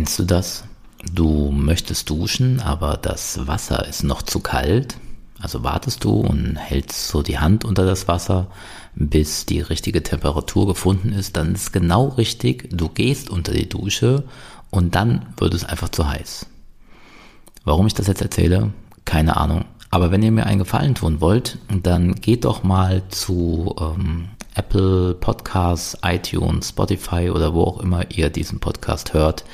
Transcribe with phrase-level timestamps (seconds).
[0.00, 0.64] Kennst du das?
[1.12, 4.96] Du möchtest duschen, aber das Wasser ist noch zu kalt.
[5.38, 8.46] Also wartest du und hältst so die Hand unter das Wasser,
[8.94, 11.36] bis die richtige Temperatur gefunden ist.
[11.36, 12.70] Dann ist genau richtig.
[12.72, 14.24] Du gehst unter die Dusche
[14.70, 16.46] und dann wird es einfach zu heiß.
[17.64, 18.72] Warum ich das jetzt erzähle?
[19.04, 19.66] Keine Ahnung.
[19.90, 25.12] Aber wenn ihr mir einen Gefallen tun wollt, dann geht doch mal zu ähm, Apple
[25.12, 29.44] Podcasts, iTunes, Spotify oder wo auch immer ihr diesen Podcast hört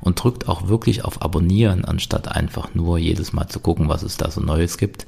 [0.00, 4.16] und drückt auch wirklich auf Abonnieren, anstatt einfach nur jedes Mal zu gucken, was es
[4.16, 5.06] da so Neues gibt.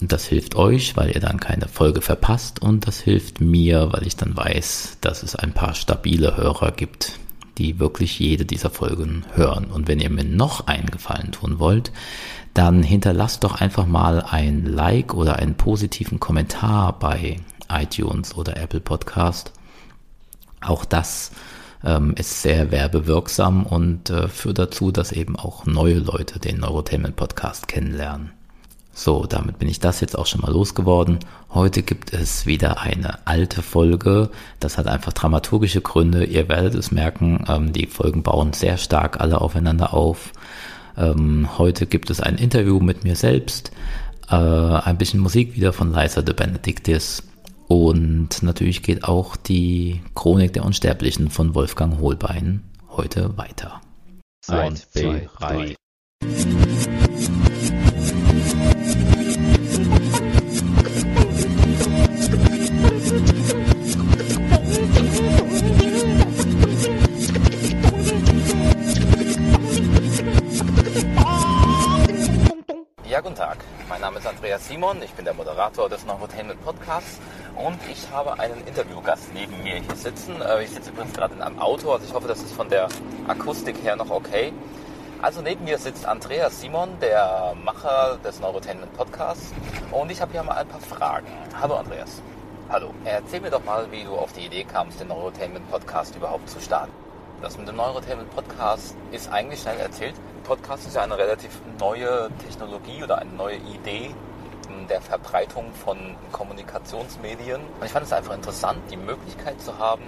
[0.00, 4.16] Das hilft euch, weil ihr dann keine Folge verpasst und das hilft mir, weil ich
[4.16, 7.20] dann weiß, dass es ein paar stabile Hörer gibt,
[7.58, 9.66] die wirklich jede dieser Folgen hören.
[9.66, 11.92] Und wenn ihr mir noch einen Gefallen tun wollt,
[12.54, 18.80] dann hinterlasst doch einfach mal ein Like oder einen positiven Kommentar bei iTunes oder Apple
[18.80, 19.52] Podcast.
[20.60, 21.30] Auch das
[21.84, 27.16] ähm, ist sehr werbewirksam und äh, führt dazu, dass eben auch neue Leute den Neurotainment
[27.16, 28.30] Podcast kennenlernen.
[28.94, 31.18] So, damit bin ich das jetzt auch schon mal losgeworden.
[31.50, 34.28] Heute gibt es wieder eine alte Folge.
[34.60, 36.24] Das hat einfach dramaturgische Gründe.
[36.24, 40.32] Ihr werdet es merken, ähm, die Folgen bauen sehr stark alle aufeinander auf.
[40.98, 43.72] Ähm, heute gibt es ein Interview mit mir selbst,
[44.28, 47.22] äh, ein bisschen Musik wieder von Liza de Benedictis
[47.72, 53.80] und natürlich geht auch die Chronik der Unsterblichen von Wolfgang Holbein heute weiter.
[54.46, 55.74] Eins, zwei, drei.
[73.22, 73.58] Guten Tag.
[73.88, 75.00] Mein Name ist Andreas Simon.
[75.00, 77.20] Ich bin der Moderator des Neurotainment Podcasts
[77.54, 80.42] und ich habe einen Interviewgast neben mir hier sitzen.
[80.42, 82.88] Äh, ich sitze übrigens gerade in einem Auto, also ich hoffe, das ist von der
[83.28, 84.52] Akustik her noch okay.
[85.20, 89.52] Also neben mir sitzt Andreas Simon, der Macher des Neurotainment Podcasts
[89.92, 91.28] und ich habe hier mal ein paar Fragen.
[91.60, 92.20] Hallo Andreas.
[92.70, 92.92] Hallo.
[93.04, 96.60] Erzähl mir doch mal, wie du auf die Idee kamst, den Neurotainment Podcast überhaupt zu
[96.60, 97.01] starten.
[97.42, 100.14] Das mit dem Neurotainment Podcast ist eigentlich schnell erzählt.
[100.44, 104.14] Podcast ist ja eine relativ neue Technologie oder eine neue Idee
[104.88, 107.60] der Verbreitung von Kommunikationsmedien.
[107.60, 110.04] Und ich fand es einfach interessant, die Möglichkeit zu haben,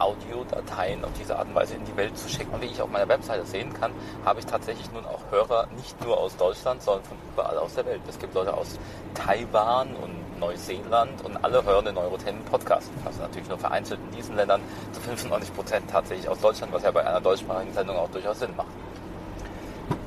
[0.00, 2.52] Audiodateien auf diese Art und Weise in die Welt zu schicken.
[2.52, 3.92] Und wie ich auf meiner Webseite sehen kann,
[4.24, 7.86] habe ich tatsächlich nun auch Hörer nicht nur aus Deutschland, sondern von überall aus der
[7.86, 8.00] Welt.
[8.08, 8.78] Es gibt Leute aus
[9.14, 12.90] Taiwan und Neuseeland und alle hören den Neurotainment Podcast.
[13.04, 14.60] Also natürlich nur vereinzelt in diesen Ländern
[14.90, 18.54] zu 95 Prozent tatsächlich aus Deutschland, was ja bei einer deutschsprachigen Sendung auch durchaus Sinn
[18.56, 18.66] macht.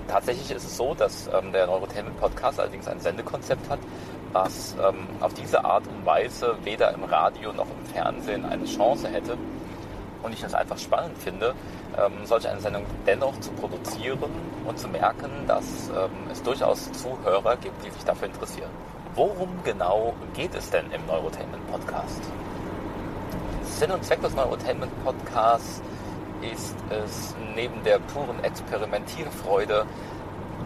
[0.09, 3.79] Tatsächlich ist es so, dass ähm, der Neurotainment Podcast allerdings ein Sendekonzept hat,
[4.33, 9.07] was ähm, auf diese Art und Weise weder im Radio noch im Fernsehen eine Chance
[9.07, 9.37] hätte.
[10.21, 11.53] Und ich es einfach spannend finde,
[11.97, 14.31] ähm, solch eine Sendung dennoch zu produzieren
[14.65, 18.69] und zu merken, dass ähm, es durchaus Zuhörer gibt, die sich dafür interessieren.
[19.15, 22.21] Worum genau geht es denn im Neurotainment Podcast?
[23.63, 25.81] Sinn und Zweck des Neurotainment Podcasts
[26.41, 29.85] ist es neben der puren Experimentierfreude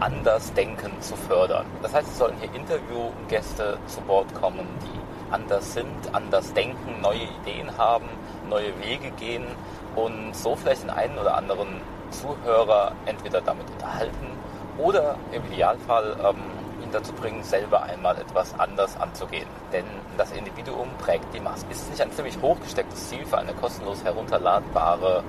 [0.00, 1.64] anders Denken zu fördern.
[1.80, 7.28] Das heißt, es sollen hier Interviewgäste zu Wort kommen, die anders sind, anders denken, neue
[7.42, 8.08] Ideen haben,
[8.48, 9.44] neue Wege gehen
[9.94, 11.80] und so vielleicht den einen oder anderen
[12.10, 14.26] Zuhörer entweder damit unterhalten
[14.76, 16.59] oder im Idealfall ähm,
[16.90, 19.48] dazu bringen, selber einmal etwas anders anzugehen.
[19.72, 19.84] Denn
[20.16, 21.66] das Individuum prägt die Masse.
[21.70, 25.22] Ist es nicht ein ziemlich hochgestecktes Ziel für eine kostenlos herunterladbare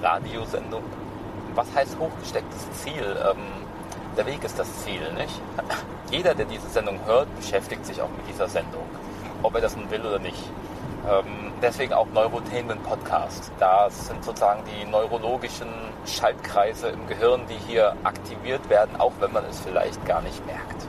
[0.00, 0.82] Radiosendung?
[1.54, 3.16] Was heißt hochgestecktes Ziel?
[3.28, 3.38] Ähm,
[4.16, 5.40] der Weg ist das Ziel, nicht?
[6.10, 8.84] Jeder, der diese Sendung hört, beschäftigt sich auch mit dieser Sendung,
[9.42, 10.44] ob er das nun will oder nicht.
[11.08, 13.50] Ähm, deswegen auch Neurotainment Podcast.
[13.58, 15.68] Das sind sozusagen die neurologischen
[16.06, 20.79] Schaltkreise im Gehirn, die hier aktiviert werden, auch wenn man es vielleicht gar nicht merkt.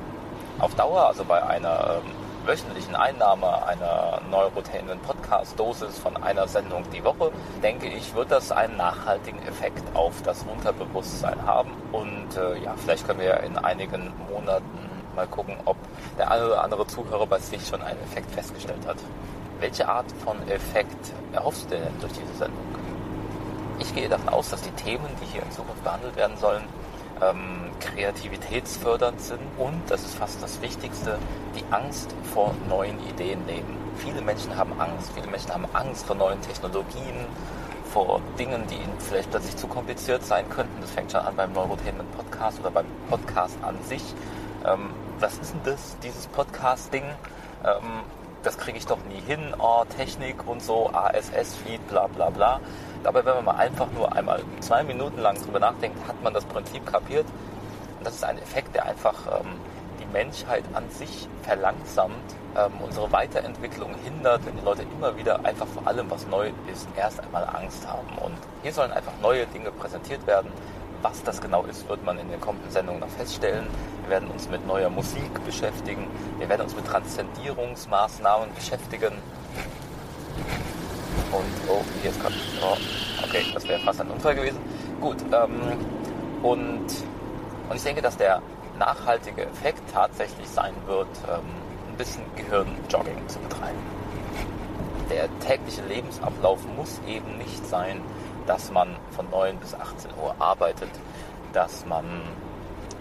[0.61, 2.11] Auf Dauer, also bei einer ähm,
[2.45, 7.31] wöchentlichen Einnahme einer Neurotainment Podcast Dosis von einer Sendung die Woche,
[7.63, 11.71] denke ich, wird das einen nachhaltigen Effekt auf das Unterbewusstsein haben.
[11.91, 14.63] Und äh, ja, vielleicht können wir in einigen Monaten
[15.15, 15.77] mal gucken, ob
[16.19, 18.97] der eine oder andere Zuhörer bei sich schon einen Effekt festgestellt hat.
[19.59, 22.63] Welche Art von Effekt erhoffst du denn durch diese Sendung?
[23.80, 26.65] Ich gehe davon aus, dass die Themen, die hier in Zukunft behandelt werden sollen,
[27.21, 31.18] ähm, kreativitätsfördernd sind und, das ist fast das Wichtigste,
[31.56, 33.77] die Angst vor neuen Ideen nehmen.
[33.97, 35.12] Viele Menschen haben Angst.
[35.13, 37.25] Viele Menschen haben Angst vor neuen Technologien,
[37.91, 40.81] vor Dingen, die ihnen vielleicht plötzlich zu kompliziert sein könnten.
[40.81, 44.03] Das fängt schon an beim Neurotainment Podcast oder beim Podcast an sich.
[44.65, 44.89] Ähm,
[45.19, 47.03] was ist denn das, dieses Podcast-Ding?
[47.63, 48.01] Ähm,
[48.43, 52.59] das kriege ich doch nie hin, oh, Technik und so, ASS-Feed, bla bla bla.
[53.03, 56.45] Dabei, wenn man mal einfach nur einmal zwei Minuten lang drüber nachdenkt, hat man das
[56.45, 57.25] Prinzip kapiert.
[57.97, 59.47] Und das ist ein Effekt, der einfach ähm,
[59.99, 62.15] die Menschheit an sich verlangsamt,
[62.57, 66.88] ähm, unsere Weiterentwicklung hindert, wenn die Leute immer wieder einfach vor allem, was neu ist,
[66.95, 68.07] erst einmal Angst haben.
[68.19, 70.51] Und hier sollen einfach neue Dinge präsentiert werden.
[71.01, 73.65] Was das genau ist, wird man in den kommenden Sendungen noch feststellen.
[74.03, 76.07] Wir werden uns mit neuer Musik beschäftigen.
[76.38, 79.13] Wir werden uns mit Transzendierungsmaßnahmen beschäftigen.
[81.31, 82.77] Und, oh, hier ist gerade, oh,
[83.24, 84.59] okay, das wäre fast ein Unfall gewesen.
[85.00, 85.62] Gut, ähm,
[86.44, 86.86] und,
[87.69, 88.42] und ich denke, dass der
[88.77, 91.39] nachhaltige Effekt tatsächlich sein wird, ähm,
[91.89, 93.80] ein bisschen Gehirnjogging zu betreiben.
[95.09, 98.01] Der tägliche Lebensablauf muss eben nicht sein,
[98.45, 100.89] dass man von 9 bis 18 Uhr arbeitet,
[101.53, 102.05] dass man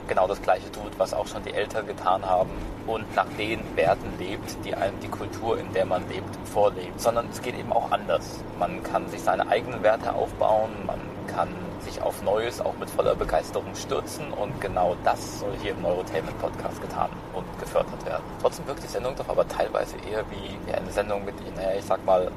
[0.09, 2.51] genau das Gleiche tut, was auch schon die Eltern getan haben
[2.87, 7.01] und nach den Werten lebt, die einem die Kultur, in der man lebt, vorlebt.
[7.01, 8.43] Sondern es geht eben auch anders.
[8.59, 10.99] Man kann sich seine eigenen Werte aufbauen, man
[11.29, 11.49] kann
[11.81, 16.39] sich auf Neues auch mit voller Begeisterung stürzen und genau das soll hier im Neurotainment
[16.39, 18.25] Podcast getan und gefördert werden.
[18.41, 22.05] Trotzdem wirkt die Sendung doch aber teilweise eher wie eine Sendung mit, naja, ich sag
[22.05, 22.31] mal,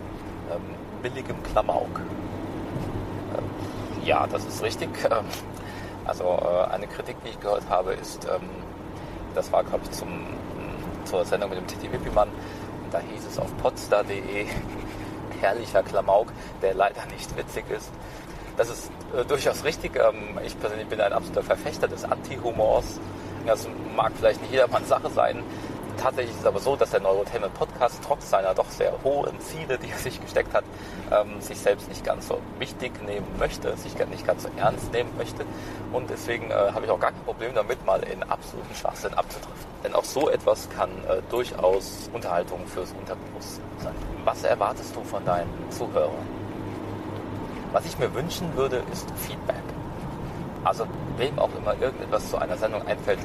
[0.51, 2.01] ähm, billigem Klamauk.
[4.05, 4.89] Ja, das ist richtig.
[5.05, 5.25] Ähm,
[6.05, 8.49] also äh, eine Kritik, die ich gehört habe, ist, ähm,
[9.33, 10.27] das war glaube ich zum,
[11.05, 12.29] zur Sendung mit dem Titi Wippimann,
[12.91, 14.45] da hieß es auf potsdar.de,
[15.41, 16.27] herrlicher Klamauk,
[16.61, 17.89] der leider nicht witzig ist.
[18.57, 19.95] Das ist äh, durchaus richtig.
[19.95, 22.99] Ähm, ich persönlich bin ein absoluter Verfechter des Anti-Humors.
[23.45, 25.43] Das mag vielleicht nicht jedermanns Sache sein,
[25.97, 29.77] Tatsächlich ist es aber so, dass der Neurotainment Podcast trotz seiner doch sehr hohen Ziele,
[29.77, 30.63] die er sich gesteckt hat,
[31.11, 35.09] ähm, sich selbst nicht ganz so wichtig nehmen möchte, sich nicht ganz so ernst nehmen
[35.17, 35.45] möchte.
[35.91, 39.65] Und deswegen äh, habe ich auch gar kein Problem damit, mal in absoluten Schwachsinn abzutreffen.
[39.83, 43.95] Denn auch so etwas kann äh, durchaus Unterhaltung fürs Unterbewusstsein sein.
[44.23, 46.43] Was erwartest du von deinen Zuhörern?
[47.71, 49.55] Was ich mir wünschen würde, ist Feedback.
[50.63, 50.85] Also
[51.17, 53.19] wem auch immer irgendetwas zu einer Sendung einfällt,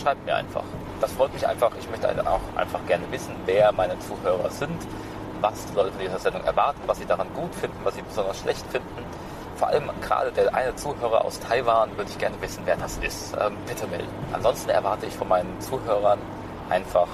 [0.00, 0.64] schreibt mir einfach.
[1.02, 1.72] Das freut mich einfach.
[1.80, 4.80] Ich möchte auch einfach gerne wissen, wer meine Zuhörer sind,
[5.40, 8.38] was die Leute von dieser Sendung erwarten, was sie daran gut finden, was sie besonders
[8.38, 9.04] schlecht finden.
[9.56, 13.34] Vor allem gerade der eine Zuhörer aus Taiwan würde ich gerne wissen, wer das ist.
[13.34, 14.06] Ähm, bitte melden.
[14.32, 16.20] Ansonsten erwarte ich von meinen Zuhörern
[16.70, 17.08] einfach,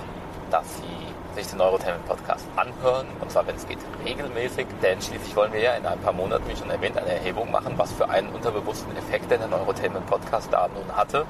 [0.51, 5.35] dass sie sich den Neurotainment Podcast anhören, und zwar, wenn es geht, regelmäßig, denn schließlich
[5.35, 8.11] wollen wir ja in ein paar Monaten, wie schon erwähnt, eine Erhebung machen, was für
[8.11, 11.25] einen unterbewussten Effekt denn der Neurotainment Podcast da nun hatte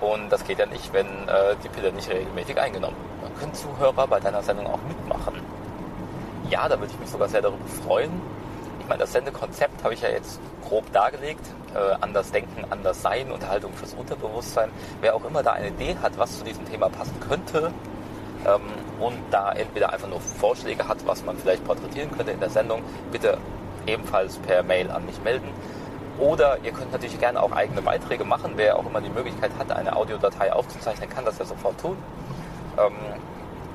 [0.00, 3.30] und das geht ja nicht, wenn äh, die Pille nicht regelmäßig eingenommen wird.
[3.30, 5.34] Man können Zuhörer bei deiner Sendung auch mitmachen.
[6.50, 8.10] Ja, da würde ich mich sogar sehr darüber freuen.
[8.80, 11.44] Ich meine, das Sendekonzept habe ich ja jetzt grob dargelegt.
[11.74, 14.70] Äh, anders denken, anders sein, Unterhaltung fürs Unterbewusstsein.
[15.00, 17.72] Wer auch immer da eine Idee hat, was zu diesem Thema passen könnte
[18.46, 18.62] ähm,
[19.00, 22.82] und da entweder einfach nur Vorschläge hat, was man vielleicht porträtieren könnte in der Sendung,
[23.12, 23.38] bitte
[23.86, 25.48] ebenfalls per Mail an mich melden.
[26.18, 28.52] Oder ihr könnt natürlich gerne auch eigene Beiträge machen.
[28.56, 31.96] Wer auch immer die Möglichkeit hat, eine Audiodatei aufzuzeichnen, kann das ja sofort tun.
[32.76, 32.92] Ähm,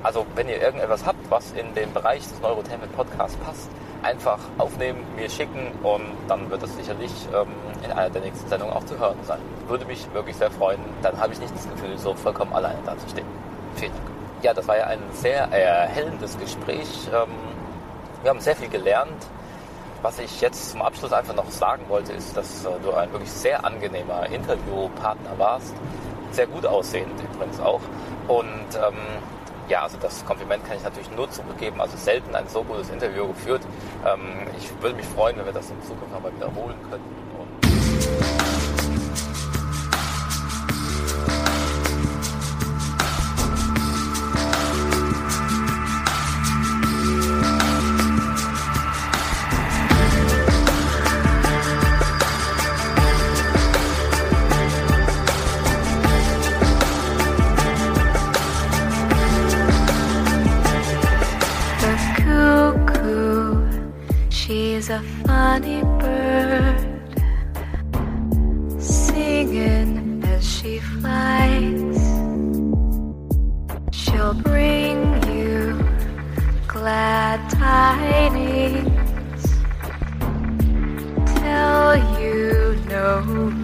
[0.02, 3.70] also wenn ihr irgendetwas habt, was in den Bereich des Neurotainment Podcasts passt,
[4.02, 7.48] einfach aufnehmen, mir schicken und dann wird es sicherlich ähm,
[7.82, 9.40] in einer der nächsten Sendungen auch zu hören sein.
[9.66, 10.80] Würde mich wirklich sehr freuen.
[11.00, 13.26] Dann habe ich nicht das Gefühl, so vollkommen alleine dazustehen.
[13.76, 14.04] Vielen Dank.
[14.42, 17.08] Ja, das war ja ein sehr erhellendes Gespräch.
[17.08, 17.30] Ähm,
[18.22, 19.26] wir haben sehr viel gelernt.
[20.04, 23.30] Was ich jetzt zum Abschluss einfach noch sagen wollte, ist, dass äh, du ein wirklich
[23.30, 25.74] sehr angenehmer Interviewpartner warst.
[26.30, 27.80] Sehr gut aussehend übrigens auch.
[28.28, 28.98] Und ähm,
[29.66, 31.80] ja, also das Kompliment kann ich natürlich nur zurückgeben.
[31.80, 33.62] Also selten ein so gutes Interview geführt.
[34.04, 37.23] Ähm, ich würde mich freuen, wenn wir das in Zukunft nochmal wiederholen könnten.
[64.84, 66.78] is a funny bird
[68.78, 72.00] singing as she flies.
[73.92, 74.98] She'll bring
[75.32, 75.78] you
[76.66, 79.44] glad tidings,
[81.40, 83.63] tell you no.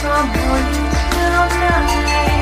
[0.00, 1.48] From morning till
[2.06, 2.37] night.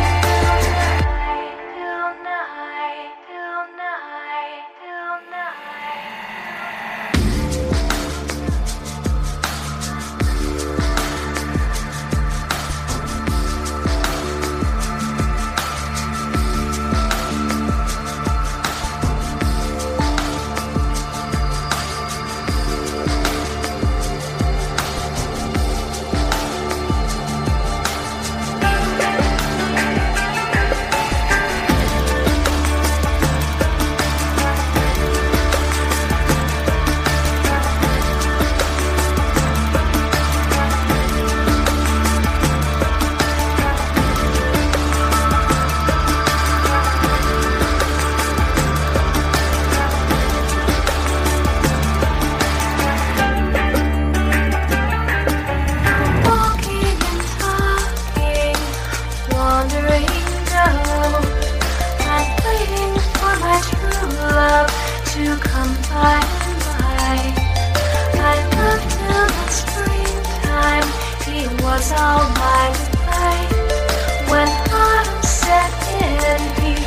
[74.28, 76.84] When autumn set in,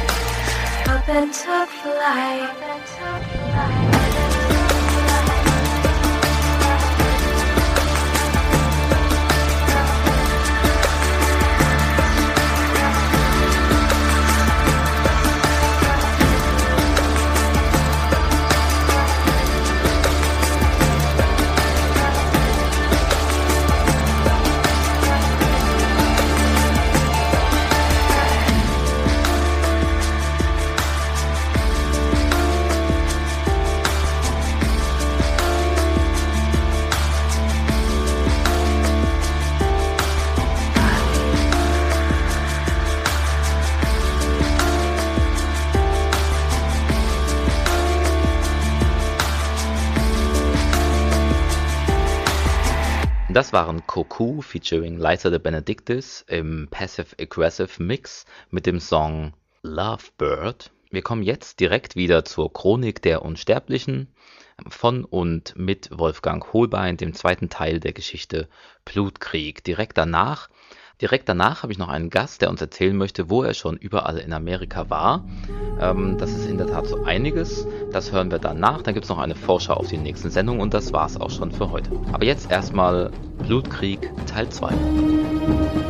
[0.89, 2.50] up and took flight.
[2.50, 4.28] Up and took flight.
[53.31, 60.71] Das waren Coco featuring Liza de Benedictis im Passive Aggressive Mix mit dem Song Lovebird.
[60.89, 64.07] Wir kommen jetzt direkt wieder zur Chronik der Unsterblichen
[64.67, 68.50] von und mit Wolfgang Holbein, dem zweiten Teil der Geschichte
[68.83, 69.63] Blutkrieg.
[69.63, 70.50] Direkt danach
[71.01, 74.18] Direkt danach habe ich noch einen Gast, der uns erzählen möchte, wo er schon überall
[74.18, 75.24] in Amerika war.
[75.79, 77.65] Ähm, das ist in der Tat so einiges.
[77.94, 78.82] Das hören wir danach.
[78.82, 81.51] Dann gibt es noch eine Vorschau auf die nächsten Sendungen und das war's auch schon
[81.51, 81.89] für heute.
[82.12, 85.88] Aber jetzt erstmal Blutkrieg Teil 2.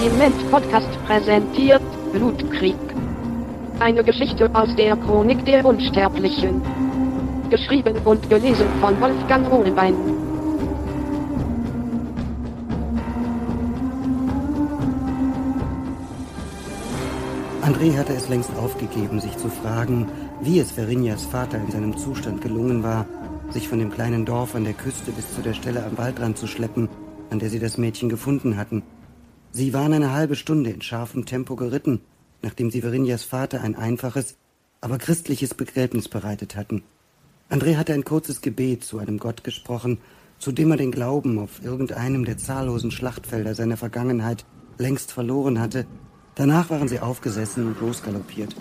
[0.00, 2.74] Neurotainment Podcast präsentiert Blutkrieg.
[3.80, 6.62] Eine Geschichte aus der Chronik der Unsterblichen.
[7.50, 9.94] Geschrieben und gelesen von Wolfgang Hohlbein.
[17.62, 20.08] André hatte es längst aufgegeben, sich zu fragen,
[20.40, 23.04] wie es Verinias Vater in seinem Zustand gelungen war,
[23.50, 26.46] sich von dem kleinen Dorf an der Küste bis zu der Stelle am Waldrand zu
[26.46, 26.88] schleppen,
[27.28, 28.82] an der sie das Mädchen gefunden hatten.
[29.52, 32.00] Sie waren eine halbe Stunde in scharfem Tempo geritten,
[32.42, 34.36] nachdem sie Verinias Vater ein einfaches,
[34.80, 36.82] aber christliches Begräbnis bereitet hatten.
[37.50, 39.98] André hatte ein kurzes Gebet zu einem Gott gesprochen,
[40.38, 44.46] zu dem er den Glauben auf irgendeinem der zahllosen Schlachtfelder seiner Vergangenheit
[44.78, 45.84] längst verloren hatte.
[46.36, 48.54] Danach waren sie aufgesessen und losgaloppiert.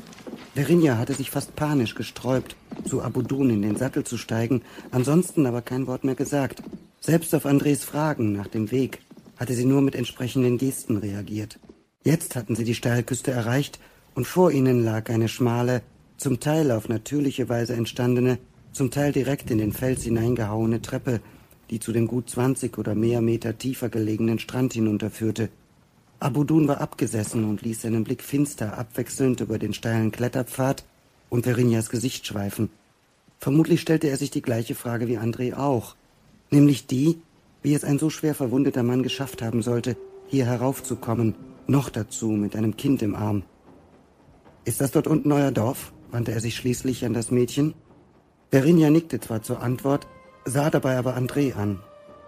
[0.55, 5.61] Verinja hatte sich fast panisch gesträubt, zu Abudun in den Sattel zu steigen, ansonsten aber
[5.61, 6.63] kein Wort mehr gesagt.
[6.99, 8.99] Selbst auf Andres Fragen nach dem Weg
[9.39, 11.59] hatte sie nur mit entsprechenden Gesten reagiert.
[12.03, 13.79] Jetzt hatten sie die Steilküste erreicht
[14.13, 15.81] und vor ihnen lag eine schmale,
[16.17, 18.37] zum Teil auf natürliche Weise entstandene,
[18.73, 21.21] zum Teil direkt in den Fels hineingehauene Treppe,
[21.69, 25.49] die zu dem gut zwanzig oder mehr Meter tiefer gelegenen Strand hinunterführte.
[26.19, 30.83] Abudun war abgesessen und ließ seinen Blick finster abwechselnd über den steilen Kletterpfad
[31.29, 32.69] und Verinyas Gesicht schweifen.
[33.39, 35.95] Vermutlich stellte er sich die gleiche Frage wie André auch,
[36.51, 37.21] nämlich die,
[37.61, 39.97] wie es ein so schwer verwundeter Mann geschafft haben sollte,
[40.27, 41.35] hier heraufzukommen,
[41.67, 43.43] noch dazu mit einem Kind im Arm.
[44.65, 45.93] Ist das dort unten euer Dorf?
[46.11, 47.73] wandte er sich schließlich an das Mädchen.
[48.51, 50.07] Verinia nickte zwar zur Antwort,
[50.45, 51.79] sah dabei aber André an.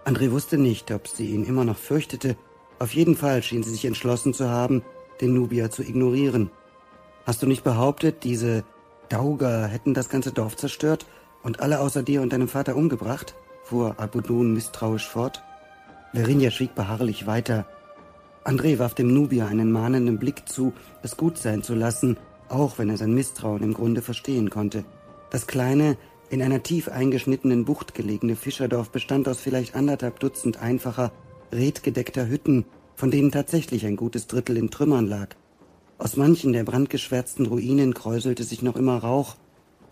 [0.04, 2.36] André wusste nicht, ob sie ihn immer noch fürchtete.
[2.78, 4.82] Auf jeden Fall schien sie sich entschlossen zu haben,
[5.20, 6.50] den Nubier zu ignorieren.
[7.24, 8.64] Hast du nicht behauptet, diese
[9.08, 11.06] Dauger hätten das ganze Dorf zerstört
[11.42, 13.34] und alle außer dir und deinem Vater umgebracht?
[13.72, 15.42] Fuhr Abudun misstrauisch fort.
[16.12, 17.64] Verinia schwieg beharrlich weiter.
[18.44, 22.18] André warf dem Nubier einen mahnenden Blick zu, es gut sein zu lassen,
[22.50, 24.84] auch wenn er sein Misstrauen im Grunde verstehen konnte.
[25.30, 25.96] Das kleine,
[26.28, 31.10] in einer tief eingeschnittenen Bucht gelegene Fischerdorf bestand aus vielleicht anderthalb Dutzend einfacher,
[31.50, 35.28] redgedeckter Hütten, von denen tatsächlich ein gutes Drittel in Trümmern lag.
[35.96, 39.36] Aus manchen der brandgeschwärzten Ruinen kräuselte sich noch immer Rauch,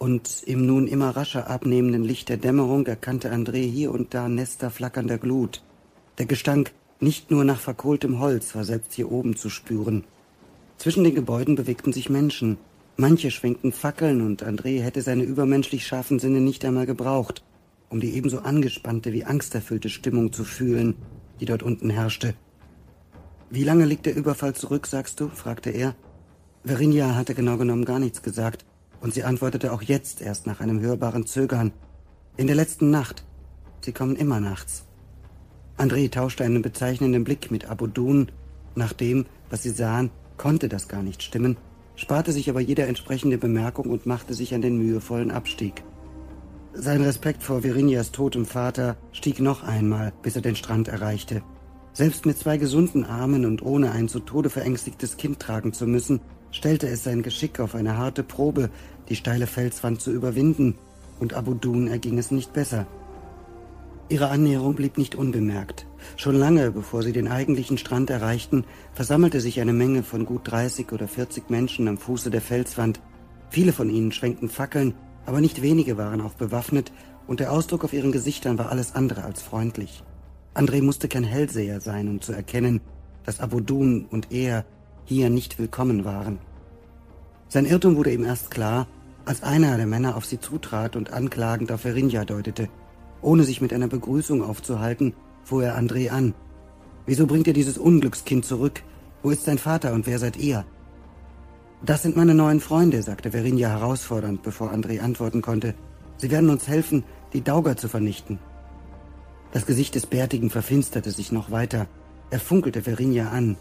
[0.01, 4.71] und im nun immer rascher abnehmenden Licht der Dämmerung erkannte André hier und da Nester
[4.71, 5.63] flackernder Glut.
[6.17, 10.05] Der Gestank nicht nur nach verkohltem Holz war selbst hier oben zu spüren.
[10.79, 12.57] Zwischen den Gebäuden bewegten sich Menschen.
[12.97, 17.45] Manche schwenkten Fackeln und André hätte seine übermenschlich scharfen Sinne nicht einmal gebraucht,
[17.91, 20.95] um die ebenso angespannte wie angsterfüllte Stimmung zu fühlen,
[21.41, 22.33] die dort unten herrschte.
[23.51, 25.29] Wie lange liegt der Überfall zurück, sagst du?
[25.29, 25.95] fragte er.
[26.65, 28.65] Verinia hatte genau genommen gar nichts gesagt,
[29.01, 31.73] und sie antwortete auch jetzt erst nach einem hörbaren Zögern.
[32.37, 33.25] In der letzten Nacht.
[33.81, 34.85] Sie kommen immer nachts.
[35.79, 38.31] André tauschte einen bezeichnenden Blick mit Abudun.
[38.75, 41.57] Nach dem, was sie sahen, konnte das gar nicht stimmen,
[41.97, 45.83] sparte sich aber jede entsprechende Bemerkung und machte sich an den mühevollen Abstieg.
[46.73, 51.43] Sein Respekt vor Virinias totem Vater stieg noch einmal, bis er den Strand erreichte.
[51.93, 56.21] Selbst mit zwei gesunden Armen und ohne ein zu Tode verängstigtes Kind tragen zu müssen,
[56.53, 58.71] stellte es sein Geschick auf eine harte Probe,
[59.09, 60.77] die steile Felswand zu überwinden,
[61.19, 62.87] und Abu Dun erging es nicht besser.
[64.09, 65.87] Ihre Annäherung blieb nicht unbemerkt.
[66.17, 70.91] Schon lange, bevor sie den eigentlichen Strand erreichten, versammelte sich eine Menge von gut 30
[70.93, 73.01] oder 40 Menschen am Fuße der Felswand.
[73.51, 74.95] Viele von ihnen schwenkten Fackeln,
[75.27, 76.93] aber nicht wenige waren auch bewaffnet,
[77.29, 80.03] und der Ausdruck auf ihren Gesichtern war alles andere als freundlich.
[80.55, 82.81] André musste kein Hellseher sein, um zu erkennen,
[83.25, 84.65] dass Abu Dun und er
[85.11, 86.39] hier nicht willkommen waren.
[87.49, 88.87] Sein Irrtum wurde ihm erst klar,
[89.25, 92.69] als einer der Männer auf sie zutrat und anklagend auf Verinja deutete.
[93.21, 96.33] Ohne sich mit einer Begrüßung aufzuhalten, fuhr er André an.
[97.07, 98.85] Wieso bringt ihr dieses Unglückskind zurück?
[99.25, 100.65] Wo ist sein Vater und wer seid ihr?
[101.85, 105.75] Das sind meine neuen Freunde, sagte Verinja herausfordernd, bevor André antworten konnte.
[106.19, 108.39] Sie werden uns helfen, die Dauger zu vernichten.
[109.51, 111.89] Das Gesicht des Bärtigen verfinsterte sich noch weiter.
[112.31, 113.57] Er funkelte Verinja an.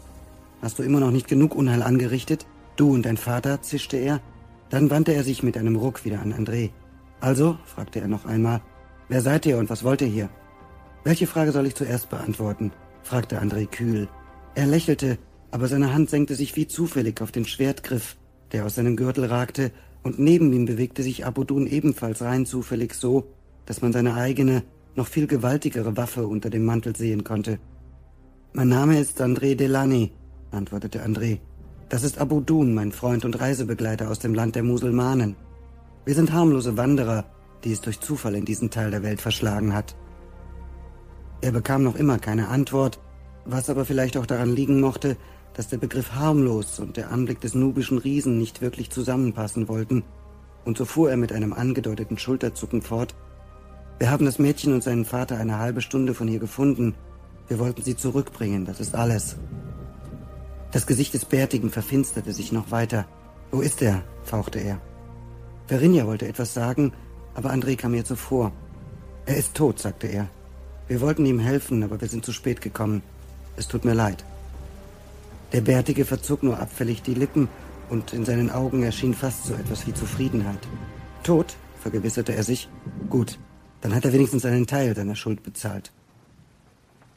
[0.62, 2.46] Hast du immer noch nicht genug Unheil angerichtet?
[2.76, 3.62] Du und dein Vater?
[3.62, 4.20] zischte er.
[4.68, 6.70] Dann wandte er sich mit einem Ruck wieder an André.
[7.20, 7.58] Also?
[7.64, 8.60] fragte er noch einmal.
[9.08, 10.30] Wer seid ihr und was wollt ihr hier?
[11.02, 12.72] Welche Frage soll ich zuerst beantworten?
[13.02, 14.08] fragte André kühl.
[14.54, 15.18] Er lächelte,
[15.50, 18.16] aber seine Hand senkte sich wie zufällig auf den Schwertgriff,
[18.52, 23.32] der aus seinem Gürtel ragte, und neben ihm bewegte sich Abudun ebenfalls rein zufällig so,
[23.66, 24.62] dass man seine eigene,
[24.94, 27.58] noch viel gewaltigere Waffe unter dem Mantel sehen konnte.
[28.52, 30.12] Mein Name ist André Delany,
[30.50, 31.38] antwortete André.
[31.88, 35.36] Das ist Abu Dun, mein Freund und Reisebegleiter aus dem Land der Musulmanen.
[36.04, 37.24] Wir sind harmlose Wanderer,
[37.64, 39.96] die es durch Zufall in diesen Teil der Welt verschlagen hat.
[41.40, 43.00] Er bekam noch immer keine Antwort,
[43.44, 45.16] was aber vielleicht auch daran liegen mochte,
[45.54, 50.04] dass der Begriff harmlos und der Anblick des nubischen Riesen nicht wirklich zusammenpassen wollten,
[50.64, 53.14] und so fuhr er mit einem angedeuteten Schulterzucken fort.
[53.98, 56.94] Wir haben das Mädchen und seinen Vater eine halbe Stunde von hier gefunden.
[57.48, 59.36] Wir wollten sie zurückbringen, das ist alles.
[60.72, 63.06] Das Gesicht des Bärtigen verfinsterte sich noch weiter.
[63.50, 64.02] Wo ist er?
[64.22, 64.80] fauchte er.
[65.66, 66.92] Verinja wollte etwas sagen,
[67.34, 68.52] aber André kam ihr zuvor.
[69.26, 70.28] Er ist tot, sagte er.
[70.86, 73.02] Wir wollten ihm helfen, aber wir sind zu spät gekommen.
[73.56, 74.24] Es tut mir leid.
[75.52, 77.48] Der Bärtige verzog nur abfällig die Lippen,
[77.88, 80.60] und in seinen Augen erschien fast so etwas wie Zufriedenheit.
[81.24, 81.56] Tot?
[81.80, 82.68] vergewisserte er sich.
[83.08, 83.38] Gut,
[83.80, 85.92] dann hat er wenigstens einen Teil seiner Schuld bezahlt.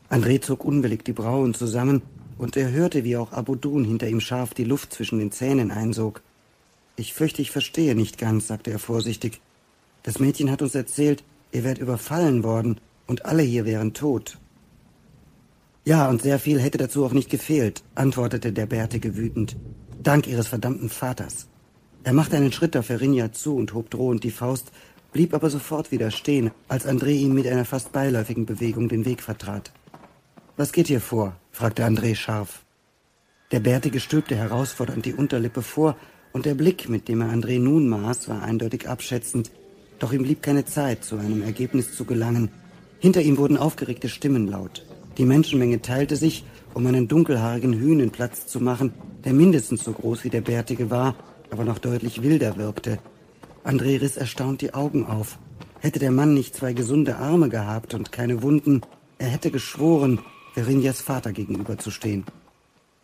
[0.10, 2.02] André zog unwillig die Brauen zusammen,
[2.38, 6.22] und er hörte, wie auch Abudun hinter ihm scharf die Luft zwischen den Zähnen einsog.
[6.96, 9.42] Ich fürchte, ich verstehe nicht ganz, sagte er vorsichtig.
[10.04, 14.38] Das Mädchen hat uns erzählt, ihr wärt überfallen worden und alle hier wären tot.
[15.86, 19.58] Ja, und sehr viel hätte dazu auch nicht gefehlt, antwortete der Bärtige wütend.
[20.02, 21.48] Dank ihres verdammten Vaters.
[22.04, 24.72] Er machte einen Schritt auf Erinja zu und hob drohend die Faust,
[25.14, 29.22] blieb aber sofort wieder stehen, als André ihm mit einer fast beiläufigen Bewegung den Weg
[29.22, 29.72] vertrat.
[30.56, 31.36] Was geht hier vor?
[31.52, 32.64] fragte André scharf.
[33.52, 35.96] Der Bärtige stülpte herausfordernd die Unterlippe vor,
[36.32, 39.50] und der Blick, mit dem er André nun maß, war eindeutig abschätzend,
[39.98, 42.52] doch ihm blieb keine Zeit, zu einem Ergebnis zu gelangen.
[43.00, 44.86] Hinter ihm wurden aufgeregte Stimmen laut.
[45.18, 48.94] Die Menschenmenge teilte sich, um einen dunkelhaarigen Hühnen Platz zu machen,
[49.26, 51.16] der mindestens so groß wie der Bärtige war,
[51.50, 53.00] aber noch deutlich wilder wirkte.
[53.64, 55.40] André riss erstaunt die Augen auf.
[55.80, 58.82] Hätte der Mann nicht zwei gesunde Arme gehabt und keine Wunden,
[59.18, 60.20] er hätte geschworen,
[60.54, 62.26] Verinjas Vater gegenüberzustehen.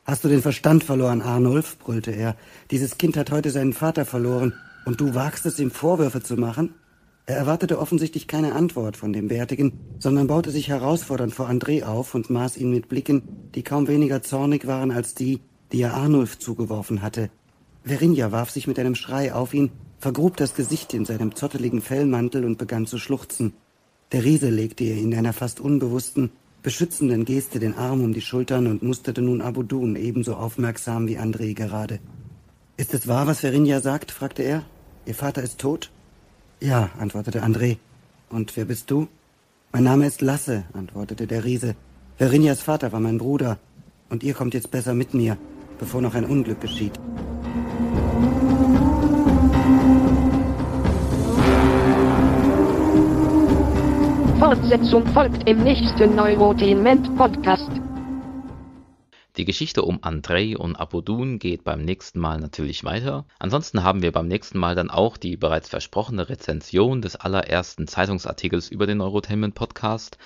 [0.05, 1.79] Hast du den Verstand verloren, Arnulf?
[1.79, 2.35] brüllte er.
[2.69, 4.53] Dieses Kind hat heute seinen Vater verloren,
[4.85, 6.75] und du wagst es, ihm Vorwürfe zu machen?
[7.25, 12.15] Er erwartete offensichtlich keine Antwort von dem Bärtigen, sondern baute sich herausfordernd vor André auf
[12.15, 13.23] und maß ihn mit Blicken,
[13.55, 15.39] die kaum weniger zornig waren als die,
[15.71, 17.29] die er Arnulf zugeworfen hatte.
[17.83, 22.45] Verinja warf sich mit einem Schrei auf ihn, vergrub das Gesicht in seinem zotteligen Fellmantel
[22.45, 23.53] und begann zu schluchzen.
[24.11, 26.31] Der Riese legte ihr in einer fast unbewussten,
[26.61, 31.53] beschützenden Geste den Arm um die Schultern und musterte nun Abudun ebenso aufmerksam wie André
[31.53, 31.99] gerade.
[32.77, 34.11] Ist es wahr, was Verinja sagt?
[34.11, 34.63] fragte er.
[35.05, 35.91] Ihr Vater ist tot?
[36.59, 37.77] Ja, antwortete André.
[38.29, 39.07] Und wer bist du?
[39.71, 41.75] Mein Name ist Lasse, antwortete der Riese.
[42.17, 43.59] Verinjas Vater war mein Bruder.
[44.09, 45.37] Und ihr kommt jetzt besser mit mir,
[45.77, 46.99] bevor noch ein Unglück geschieht.
[54.49, 57.69] Fortsetzung folgt im nächsten Neurotainment-Podcast.
[59.37, 63.27] Die Geschichte um Andrei und Apodun geht beim nächsten Mal natürlich weiter.
[63.37, 68.69] Ansonsten haben wir beim nächsten Mal dann auch die bereits versprochene Rezension des allerersten Zeitungsartikels
[68.69, 70.17] über den Neurotainment Podcast.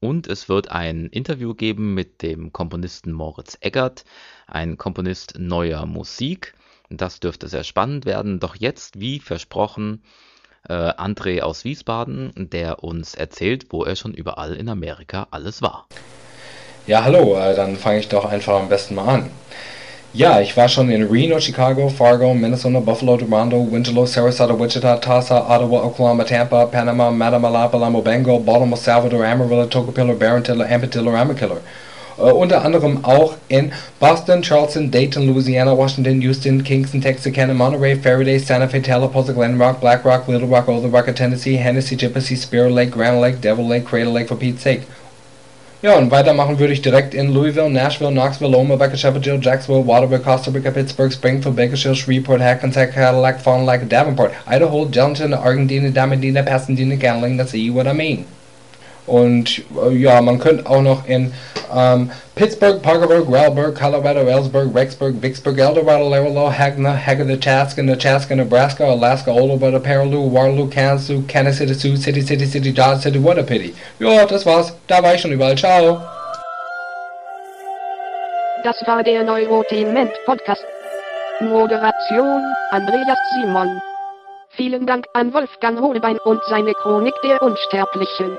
[0.00, 4.06] Und es wird ein Interview geben mit dem Komponisten Moritz Eggert,
[4.46, 6.54] ein Komponist neuer Musik.
[6.88, 8.40] Das dürfte sehr spannend werden.
[8.40, 10.02] Doch jetzt, wie versprochen,
[10.68, 15.86] äh, André aus Wiesbaden, der uns erzählt, wo er schon überall in Amerika alles war.
[16.86, 19.30] Ja, hallo, äh, dann fange ich doch einfach am besten mal an.
[20.14, 25.42] Ja, ich war schon in Reno, Chicago, Fargo, Minnesota, Buffalo, Toronto, Winslow, Sarasota, Wichita, Tulsa,
[25.42, 31.60] Ottawa, Oklahoma, Tampa, Panama, Matamalapa, Bengal, Baltimore, Salvador, Amarillo, Tocopilla, Barranquilla, Ampatilla, Amakiller.
[32.18, 38.38] Uh, unter anderem auch in Boston, Charleston, Dayton, Louisiana, Washington, Houston, Kingston, Texarkana, Monterey, Faraday,
[38.38, 42.72] Santa Fe, Tallapoosa, Glen Rock, Black Rock, Little Rock, Old Rock, Tennessee, Hennessy, Gypsy, Spirit
[42.72, 44.82] Lake, Grand Lake, Devil Lake, Crater Lake, for Pete's sake.
[45.80, 50.50] Ja, und weitermachen würde ich direkt in Louisville, Nashville, Knoxville, Loma, Jill, Jacksonville, Waterville, Costa
[50.50, 56.96] Rica, Pittsburgh, Springfield, Bakersfield, Shreveport, Hackensack, Cadillac, Fond du Davenport, Idaho, Gelatin, Argentina, Damedina, Pasadena,
[56.96, 58.24] Gambling, that's see what I mean.
[59.06, 61.32] Und äh, ja, man könnte auch noch in
[61.74, 69.30] ähm, Pittsburgh, Parkerburg, Ralburg, Colorado, Ellsberg, Rexburg, Vicksburg, Eldorado, Laredo, Hagna, Haga-the-Chaska, Nebraska, Nebraska, Alaska,
[69.30, 73.74] Olobada, Paraloo, Waterloo, Kansas, Kansas City, Sioux City, City, City, Dodge City, what a pity.
[73.98, 74.72] Ja, das war's.
[74.86, 75.56] Da war ich schon überall.
[75.56, 76.00] Ciao.
[78.64, 80.64] Das war der Neurotainment Podcast.
[81.40, 83.80] Moderation Andreas Simon.
[84.50, 88.36] Vielen Dank an Wolfgang Hohlbein und seine Chronik der Unsterblichen.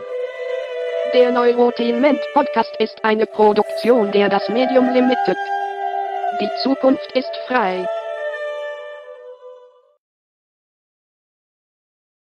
[1.14, 5.38] Der Neurotainment Podcast ist eine Produktion der Das Medium Limited.
[6.40, 7.84] Die Zukunft ist frei.